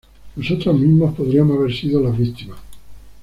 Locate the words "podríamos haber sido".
1.13-2.01